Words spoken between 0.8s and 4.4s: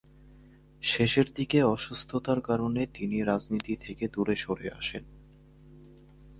শেষের দিকে অসুস্থতার কারণে তিনি রাজনীতি থেকে দূরে